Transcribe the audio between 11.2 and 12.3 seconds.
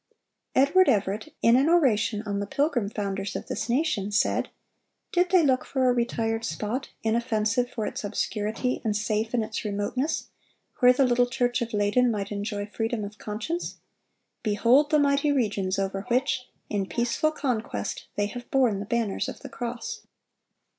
church of Leyden